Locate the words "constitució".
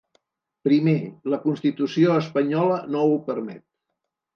1.45-2.19